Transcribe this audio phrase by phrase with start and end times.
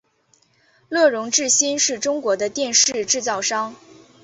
[0.89, 3.75] 乐融致新是中国的电视制造商。